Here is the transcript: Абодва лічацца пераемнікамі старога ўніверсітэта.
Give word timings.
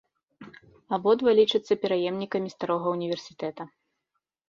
Абодва 0.97 1.35
лічацца 1.41 1.73
пераемнікамі 1.85 2.49
старога 2.57 2.87
ўніверсітэта. 2.99 3.73